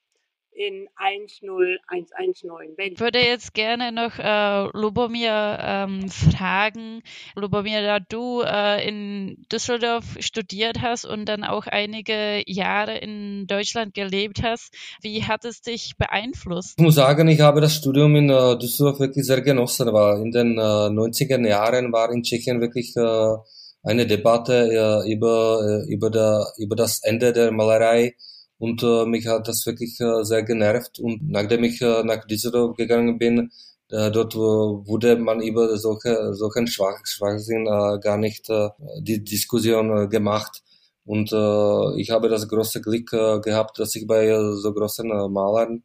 in 0.56 0.88
10119 0.98 2.76
Berlin. 2.76 2.94
Ich 2.94 3.00
würde 3.00 3.20
jetzt 3.20 3.54
gerne 3.54 3.92
noch 3.92 4.18
äh, 4.18 4.70
Lubomir 4.78 5.58
ähm, 5.62 6.10
fragen, 6.10 7.02
Lubomir, 7.36 7.82
da 7.82 8.00
du 8.00 8.42
äh, 8.42 8.88
in 8.88 9.46
Düsseldorf 9.52 10.06
studiert 10.20 10.82
hast 10.82 11.06
und 11.06 11.26
dann 11.26 11.44
auch 11.44 11.68
einige 11.68 12.42
Jahre 12.48 12.98
in 12.98 13.48
Deutschland 13.48 13.94
gelebt 13.94 14.42
hast, 14.44 14.74
wie 15.02 15.24
hat 15.24 15.44
es 15.44 15.62
dich 15.62 15.96
beeinflusst? 15.98 16.76
Ich 16.78 16.84
muss 16.84 16.96
sagen, 16.96 17.28
ich 17.28 17.42
habe 17.42 17.60
das 17.60 17.76
Studium 17.76 18.16
in 18.16 18.30
äh, 18.30 18.58
Düsseldorf 18.58 19.00
wirklich 19.00 19.26
sehr 19.26 19.42
genossen, 19.42 19.92
weil 19.92 20.22
in 20.22 20.32
den 20.32 20.58
äh, 20.58 20.62
90er 20.62 21.46
Jahren 21.46 21.92
war 21.92 22.12
in 22.12 22.24
Tschechien 22.24 22.62
wirklich 22.62 22.96
äh, 22.96 23.36
eine 23.84 24.08
Debatte 24.08 25.04
äh, 25.06 25.12
über, 25.12 25.84
äh, 25.86 25.94
über, 25.94 26.10
der, 26.10 26.46
über 26.58 26.76
das 26.76 27.04
Ende 27.04 27.34
der 27.34 27.52
Malerei 27.52 28.16
und 28.58 28.84
äh, 28.84 29.06
mich 29.06 29.28
hat 29.28 29.48
das 29.48 29.66
wirklich 29.66 30.00
äh, 30.00 30.24
sehr 30.24 30.44
genervt. 30.44 31.00
Und 31.00 31.30
nachdem 31.30 31.64
ich 31.64 31.82
äh, 31.82 32.04
nach 32.04 32.26
Düsseldorf 32.26 32.76
gegangen 32.78 33.18
bin, 33.18 33.52
äh, 33.90 34.12
dort 34.12 34.36
wurde 34.36 35.18
man 35.18 35.42
über 35.42 35.78
solche, 35.78 36.34
solchen 36.34 36.68
Schwach, 36.68 37.00
Schwachsinn 37.06 37.68
äh, 37.68 38.00
gar 38.00 38.18
nicht 38.18 38.50
äh, 38.50 38.70
die 39.00 39.24
Diskussion 39.24 40.06
äh, 40.06 40.08
gemacht. 40.08 40.64
Und 41.06 41.32
äh, 41.34 42.02
ich 42.02 42.10
habe 42.12 42.30
das 42.30 42.48
große 42.48 42.82
Glück 42.82 43.14
äh, 43.14 43.40
gehabt, 43.42 43.78
dass 43.80 43.96
ich 43.96 44.08
bei 44.08 44.28
äh, 44.28 44.54
so 44.56 44.74
großen 44.74 45.10
äh, 45.12 45.28
Malern 45.30 45.84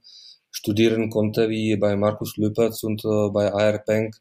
studieren 0.51 1.11
konnte, 1.11 1.49
wie 1.51 1.77
bei 1.77 1.97
Markus 1.97 2.37
Lüpertz 2.37 2.83
und 2.85 3.05
äh, 3.05 3.31
bei 3.31 3.53
A.R. 3.53 3.79
Penck. 3.81 4.17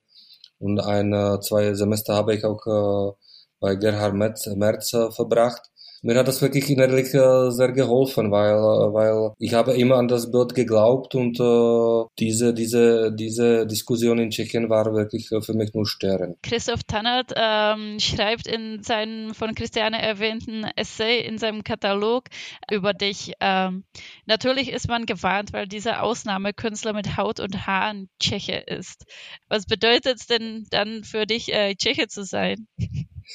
Und 0.60 0.80
ein, 0.80 1.14
äh, 1.14 1.40
zwei 1.42 1.74
Semester 1.74 2.16
habe 2.16 2.36
ich 2.36 2.44
auch 2.44 2.66
äh, 2.68 3.16
bei 3.60 3.76
Gerhard 3.76 4.14
Merz, 4.16 4.48
Merz 4.48 4.94
äh, 4.94 5.12
verbracht 5.12 5.70
mir 6.04 6.18
hat 6.18 6.28
das 6.28 6.42
wirklich 6.42 6.70
innerlich 6.70 7.14
äh, 7.14 7.52
sehr 7.52 7.72
geholfen, 7.72 8.32
weil, 8.32 8.54
äh, 8.54 8.94
weil 8.94 9.32
ich 9.38 9.54
habe 9.54 9.74
immer 9.74 9.96
an 9.96 10.08
das 10.08 10.32
Bild 10.32 10.56
geglaubt 10.56 11.16
und 11.16 11.40
äh, 11.40 12.06
diese, 12.20 12.54
diese, 12.54 13.12
diese 13.14 13.66
Diskussion 13.66 14.20
in 14.20 14.30
Tschechien 14.32 14.70
war 14.70 14.94
wirklich 14.94 15.32
äh, 15.32 15.42
für 15.42 15.54
mich 15.54 15.74
nur 15.74 15.86
störend. 15.86 16.38
Christoph 16.44 16.84
Tannert 16.84 17.34
ähm, 17.36 18.00
schreibt 18.00 18.48
in 18.48 18.84
seinem 18.84 19.34
von 19.34 19.56
Christiane 19.56 20.02
erwähnten 20.02 20.66
Essay 20.76 21.22
in 21.22 21.38
seinem 21.38 21.64
Katalog 21.64 22.26
über 22.72 22.94
dich. 22.94 23.34
Ähm, 23.40 23.84
natürlich 24.26 24.72
ist 24.72 24.88
man 24.88 25.06
gewarnt, 25.06 25.54
weil 25.54 25.68
dieser 25.68 26.04
Ausnahmekünstler 26.04 26.94
mit 26.94 27.18
Haut 27.18 27.40
und 27.40 27.68
Haaren 27.68 28.10
Tscheche 28.20 28.64
ist. 28.68 29.06
Was 29.48 29.66
bedeutet 29.66 30.20
es 30.20 30.28
denn 30.28 30.68
dann 30.70 31.04
für 31.04 31.26
dich, 31.26 31.54
äh, 31.54 31.76
Tscheche 31.76 32.08
zu 32.08 32.24
sein? 32.24 32.68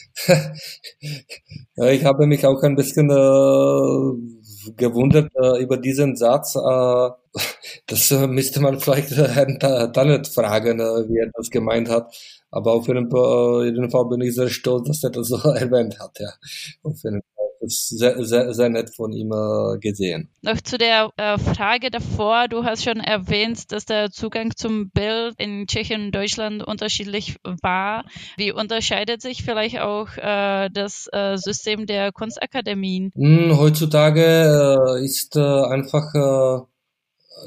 ja, 1.76 1.86
ich 1.90 2.04
habe 2.04 2.26
mich 2.26 2.46
auch 2.46 2.62
ein 2.62 2.76
bisschen 2.76 3.10
äh, 3.10 4.72
gewundert 4.76 5.30
äh, 5.40 5.62
über 5.62 5.76
diesen 5.76 6.16
Satz. 6.16 6.54
Äh, 6.56 7.10
das 7.86 8.10
äh, 8.10 8.26
müsste 8.26 8.60
man 8.60 8.80
vielleicht 8.80 9.10
Herrn 9.10 9.58
Tannet 9.60 10.28
fragen, 10.28 10.80
äh, 10.80 11.08
wie 11.08 11.18
er 11.18 11.30
das 11.34 11.50
gemeint 11.50 11.88
hat. 11.90 12.14
Aber 12.50 12.72
auf 12.74 12.86
jeden, 12.88 13.10
Fall, 13.10 13.64
äh, 13.64 13.70
jeden 13.70 13.90
Fall 13.90 14.04
bin 14.06 14.20
ich 14.20 14.34
sehr 14.34 14.48
stolz, 14.48 14.86
dass 14.88 15.02
er 15.04 15.10
das 15.10 15.28
so 15.28 15.36
erwähnt 15.50 15.98
hat. 16.00 16.18
Ja, 16.20 16.30
auf 16.84 17.02
jeden 17.02 17.22
Fall 17.22 17.33
ist 17.64 17.88
sehr, 17.88 18.24
sehr, 18.24 18.54
sehr 18.54 18.68
nett 18.68 18.94
von 18.94 19.12
ihm 19.12 19.32
äh, 19.32 19.78
gesehen. 19.78 20.28
Noch 20.42 20.60
zu 20.60 20.78
der 20.78 21.10
äh, 21.16 21.38
Frage 21.38 21.90
davor. 21.90 22.48
Du 22.48 22.64
hast 22.64 22.84
schon 22.84 23.00
erwähnt, 23.00 23.72
dass 23.72 23.86
der 23.86 24.10
Zugang 24.10 24.52
zum 24.56 24.90
Bild 24.90 25.34
in 25.38 25.66
Tschechien 25.66 26.06
und 26.06 26.14
Deutschland 26.14 26.62
unterschiedlich 26.62 27.36
war. 27.62 28.04
Wie 28.36 28.52
unterscheidet 28.52 29.22
sich 29.22 29.42
vielleicht 29.42 29.80
auch 29.80 30.08
äh, 30.16 30.68
das 30.70 31.08
äh, 31.12 31.36
System 31.36 31.86
der 31.86 32.12
Kunstakademien? 32.12 33.10
Hm, 33.14 33.56
heutzutage 33.58 34.22
äh, 34.98 35.04
ist 35.04 35.36
äh, 35.36 35.40
einfach 35.40 36.66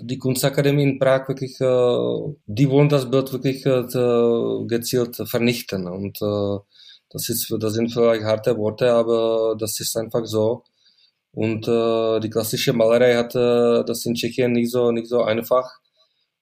die 0.02 0.18
Kunstakademie 0.18 0.84
in 0.84 1.00
Prag 1.00 1.28
wirklich, 1.30 1.56
die 1.58 2.70
wollen 2.70 2.90
das 2.90 3.10
Bild 3.10 3.32
wirklich 3.32 3.64
gezielt 3.64 5.16
vernichten 5.28 5.88
und 5.88 6.20
das, 7.10 7.30
ist, 7.30 7.54
das 7.60 7.74
sind 7.74 7.92
vielleicht 7.92 8.24
harte 8.24 8.58
Worte, 8.58 8.92
aber 8.92 9.56
das 9.60 9.80
ist 9.80 9.96
einfach 9.98 10.26
so. 10.26 10.64
Und 11.32 11.68
äh, 11.68 12.20
die 12.20 12.30
klassische 12.30 12.74
Malerei 12.74 13.16
hat 13.16 13.36
äh, 13.36 13.84
das 13.86 14.06
in 14.06 14.16
Tschechien 14.16 14.54
nicht 14.54 14.72
so, 14.72 14.92
nicht 14.92 15.08
so 15.08 15.22
einfach. 15.24 15.70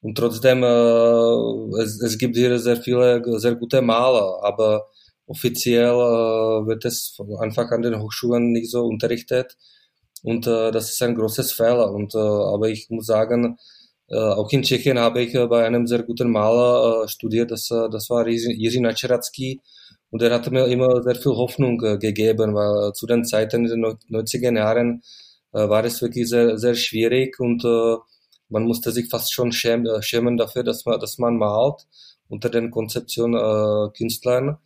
Und 0.01 0.17
trotzdem, 0.17 0.63
äh, 0.63 1.81
es, 1.81 2.01
es 2.01 2.17
gibt 2.17 2.36
hier 2.36 2.57
sehr 2.60 2.77
viele, 2.77 3.22
sehr 3.39 3.55
gute 3.55 3.81
Maler, 3.81 4.39
aber 4.43 4.88
offiziell 5.27 5.89
äh, 5.93 6.67
wird 6.67 6.86
es 6.86 7.17
einfach 7.39 7.72
an 7.72 7.81
den 7.81 8.01
Hochschulen 8.01 8.51
nicht 8.51 8.72
so 8.72 8.86
unterrichtet. 8.86 9.57
Und 10.24 10.48
äh, 10.48 10.72
das 10.72 10.91
ist 10.91 11.01
ein 11.03 11.15
großes 11.15 11.51
Fehler. 11.53 11.91
Und, 11.91 12.15
äh, 12.15 12.17
aber 12.17 12.69
ich 12.69 12.89
muss 12.89 13.07
sagen, 13.07 13.57
äh, 14.10 14.17
auch 14.17 14.51
in 14.51 14.63
Tschechien 14.63 15.00
habe 15.00 15.24
ich 15.24 15.36
äh, 15.36 15.48
bei 15.48 15.65
einem 15.65 15.88
sehr 15.88 16.03
guten 16.03 16.31
Maler 16.31 17.03
äh, 17.03 17.07
studiert. 17.07 17.51
Das, 17.51 17.69
äh, 17.72 17.89
das 17.89 18.10
war 18.10 18.25
Jiří 18.27 18.81
Načeracký. 18.81 19.60
Und 20.15 20.22
er 20.22 20.34
hat 20.34 20.50
mir 20.50 20.65
immer 20.67 21.03
sehr 21.03 21.15
viel 21.15 21.34
Hoffnung 21.34 21.84
äh, 21.84 21.98
gegeben, 21.98 22.55
weil 22.55 22.88
äh, 22.88 22.93
zu 22.93 23.05
den 23.05 23.25
Zeiten 23.25 23.65
in 23.65 23.81
den 23.81 23.98
90er 24.10 24.55
Jahren 24.55 25.03
äh, 25.51 25.67
war 25.67 25.84
es 25.84 26.01
wirklich 26.01 26.29
sehr, 26.29 26.57
sehr 26.57 26.74
schwierig 26.75 27.38
und 27.38 27.65
äh, 27.65 27.98
man 28.48 28.63
musste 28.63 28.93
sich 28.93 29.10
fast 29.10 29.34
schon 29.34 29.51
schämen, 29.51 29.88
äh, 29.88 30.01
schämen 30.01 30.38
dafür, 30.38 30.63
dass 30.63 30.86
man, 30.86 31.01
dass 31.01 31.17
man 31.17 31.36
malt 31.36 31.86
unter 32.29 32.50
den 32.50 32.72
Konzeptionen 32.72 33.36
äh, 33.36 33.91
Künstlern. 33.91 34.57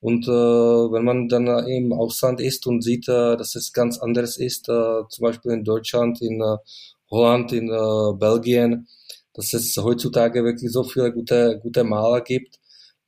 Und 0.00 0.26
wenn 0.26 1.04
man 1.04 1.28
dann 1.28 1.46
im 1.66 1.94
Ausland 1.94 2.40
ist 2.40 2.66
und 2.66 2.82
sieht, 2.82 3.08
dass 3.08 3.54
es 3.54 3.72
ganz 3.72 3.98
anders 3.98 4.38
ist, 4.38 4.64
zum 4.64 5.22
Beispiel 5.22 5.52
in 5.52 5.64
Deutschland, 5.64 6.22
in 6.22 6.42
Holland, 7.10 7.52
in 7.52 7.68
Belgien, 8.18 8.88
dass 9.34 9.52
es 9.52 9.76
heutzutage 9.76 10.42
wirklich 10.42 10.72
so 10.72 10.84
viele 10.84 11.12
gute, 11.12 11.58
gute 11.62 11.84
Maler 11.84 12.22
gibt 12.22 12.59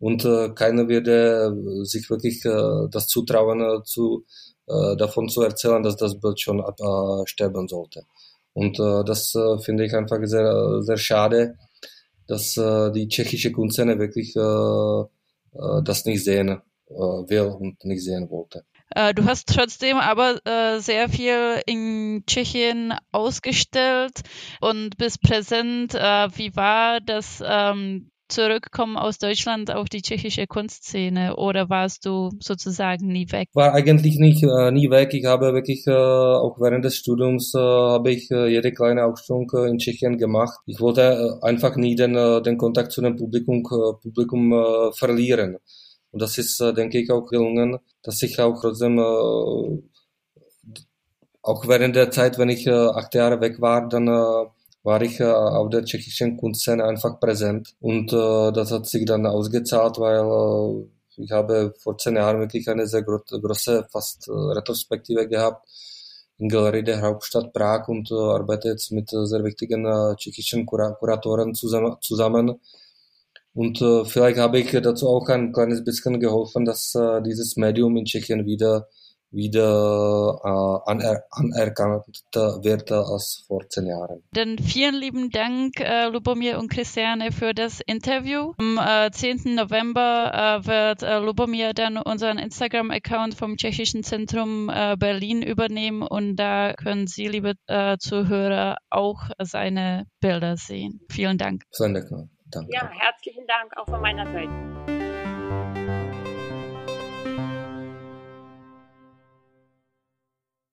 und 0.02 0.24
äh, 0.24 0.48
keiner 0.48 0.88
würde 0.88 1.56
sich 1.84 2.10
wirklich 2.10 2.44
äh, 2.44 2.88
das 2.90 3.06
zutrauen, 3.06 3.60
äh, 3.60 3.84
zu, 3.84 4.24
äh, 4.66 4.96
davon 4.96 5.28
zu 5.28 5.42
erzählen, 5.42 5.80
dass 5.80 5.94
das 5.94 6.18
Bild 6.18 6.40
schon 6.40 6.60
absterben 6.60 7.68
sollte. 7.68 8.02
Und 8.52 8.80
äh, 8.80 9.04
das 9.04 9.32
äh, 9.36 9.58
finde 9.58 9.84
ich 9.84 9.94
einfach 9.94 10.18
sehr, 10.24 10.82
sehr 10.82 10.96
schade, 10.96 11.56
dass 12.26 12.56
äh, 12.56 12.90
die 12.90 13.06
tschechische 13.06 13.52
Kunstszene 13.52 13.96
wirklich 14.00 14.34
äh, 14.34 14.40
äh, 14.40 15.82
das 15.84 16.04
nicht 16.04 16.24
sehen 16.24 16.48
äh, 16.48 16.94
will 16.94 17.54
und 17.60 17.84
nicht 17.84 18.02
sehen 18.02 18.28
wollte. 18.28 18.64
Äh, 18.96 19.14
du 19.14 19.24
hast 19.24 19.48
trotzdem 19.48 19.98
aber 19.98 20.44
äh, 20.44 20.80
sehr 20.80 21.08
viel 21.10 21.62
in 21.64 22.24
Tschechien 22.26 22.92
ausgestellt 23.12 24.22
und 24.60 24.98
bist 24.98 25.22
präsent. 25.22 25.94
Äh, 25.94 26.28
wie 26.36 26.56
war 26.56 26.98
das 27.00 27.40
ähm, 27.46 28.11
Zurückkommen 28.32 28.96
aus 28.96 29.18
Deutschland 29.18 29.70
auf 29.70 29.90
die 29.90 30.00
tschechische 30.00 30.46
Kunstszene 30.46 31.36
oder 31.36 31.68
warst 31.68 32.06
du 32.06 32.30
sozusagen 32.40 33.08
nie 33.08 33.30
weg? 33.30 33.50
War 33.52 33.74
eigentlich 33.74 34.16
nicht 34.18 34.42
äh, 34.42 34.70
nie 34.70 34.88
weg. 34.88 35.12
Ich 35.12 35.26
habe 35.26 35.52
wirklich 35.52 35.86
äh, 35.86 35.90
auch 35.92 36.58
während 36.58 36.82
des 36.82 36.96
Studiums 36.96 37.52
äh, 37.54 37.58
habe 37.58 38.10
ich 38.10 38.30
äh, 38.30 38.46
jede 38.46 38.72
kleine 38.72 39.04
Ausstellung 39.04 39.50
äh, 39.52 39.68
in 39.68 39.76
Tschechien 39.76 40.16
gemacht. 40.16 40.60
Ich 40.64 40.80
wollte 40.80 41.02
äh, 41.02 41.46
einfach 41.46 41.76
nie 41.76 41.94
den, 41.94 42.14
den 42.42 42.56
Kontakt 42.56 42.92
zu 42.92 43.02
dem 43.02 43.16
Publikum, 43.16 43.64
Publikum 44.00 44.92
verlieren. 44.94 45.58
Und 46.10 46.22
das 46.22 46.38
ist, 46.38 46.58
denke 46.58 47.00
ich, 47.00 47.10
auch 47.10 47.26
gelungen, 47.26 47.80
dass 48.02 48.22
ich 48.22 48.40
auch 48.40 48.58
trotzdem 48.58 48.98
auch 51.42 51.68
während 51.68 51.96
der 51.96 52.10
Zeit, 52.10 52.38
wenn 52.38 52.48
ich 52.48 52.66
acht 52.66 53.14
Jahre 53.14 53.42
weg 53.42 53.60
war, 53.60 53.86
dann 53.88 54.08
war 54.82 55.00
ich 55.02 55.20
äh, 55.20 55.24
auf 55.24 55.70
der 55.70 55.84
tschechischen 55.84 56.36
Kunstszene 56.36 56.84
einfach 56.84 57.20
präsent. 57.20 57.74
Und 57.80 58.12
äh, 58.12 58.52
das 58.52 58.72
hat 58.72 58.86
sich 58.86 59.04
dann 59.04 59.26
ausgezahlt, 59.26 59.98
weil 59.98 60.18
äh, 60.18 61.22
ich 61.22 61.30
habe 61.30 61.74
vor 61.78 61.98
zehn 61.98 62.16
Jahren 62.16 62.40
wirklich 62.40 62.68
eine 62.68 62.86
sehr 62.86 63.02
gro 63.02 63.18
große, 63.18 63.86
fast 63.90 64.28
äh, 64.28 64.32
Retrospektive 64.32 65.28
gehabt 65.28 65.68
in 66.38 66.48
Galerie 66.48 66.82
der 66.82 67.02
Hauptstadt 67.02 67.52
Prag 67.52 67.88
und 67.88 68.10
äh, 68.10 68.14
arbeite 68.14 68.68
jetzt 68.68 68.90
mit 68.90 69.12
äh, 69.12 69.26
sehr 69.26 69.44
wichtigen 69.44 69.84
äh, 69.86 70.16
tschechischen 70.16 70.66
Kur 70.66 70.96
Kuratoren 70.98 71.54
zusammen. 71.54 71.96
zusammen. 72.00 72.60
Und 73.54 73.80
äh, 73.82 74.04
vielleicht 74.04 74.38
habe 74.38 74.58
ich 74.58 74.70
dazu 74.70 75.08
auch 75.08 75.28
ein 75.28 75.52
kleines 75.52 75.84
bisschen 75.84 76.18
geholfen, 76.18 76.64
dass 76.64 76.94
äh, 76.94 77.22
dieses 77.22 77.56
Medium 77.56 77.96
in 77.96 78.06
Tschechien 78.06 78.46
wieder 78.46 78.88
wieder 79.32 80.38
äh, 80.44 80.90
aner 80.90 81.22
anerkannt 81.30 82.04
wird 82.34 82.92
als 82.92 83.44
vor 83.46 83.68
zehn 83.68 83.86
Jahren. 83.86 84.22
Dann 84.32 84.58
vielen 84.58 84.94
lieben 84.94 85.30
Dank, 85.30 85.80
äh, 85.80 86.08
Lubomir 86.08 86.58
und 86.58 86.70
Christiane, 86.70 87.32
für 87.32 87.54
das 87.54 87.80
Interview. 87.80 88.52
Am 88.58 88.78
äh, 88.78 89.10
10. 89.10 89.54
November 89.54 90.60
äh, 90.62 90.66
wird 90.66 91.02
äh, 91.02 91.18
Lubomir 91.18 91.72
dann 91.72 91.96
unseren 91.96 92.38
Instagram-Account 92.38 93.34
vom 93.34 93.56
Tschechischen 93.56 94.02
Zentrum 94.02 94.68
äh, 94.68 94.96
Berlin 94.96 95.42
übernehmen 95.42 96.02
und 96.02 96.36
da 96.36 96.74
können 96.74 97.06
Sie, 97.06 97.26
liebe 97.26 97.54
äh, 97.66 97.96
Zuhörer, 97.98 98.76
auch 98.90 99.30
seine 99.38 100.06
Bilder 100.20 100.56
sehen. 100.56 101.00
Vielen 101.10 101.38
Dank. 101.38 101.62
Vielen 101.76 101.94
Dank. 101.94 102.30
Danke. 102.52 102.70
Ja, 102.72 102.90
herzlichen 102.90 103.46
Dank 103.46 103.76
auch 103.76 103.86
von 103.86 104.00
meiner 104.00 104.26
Seite. 104.26 106.11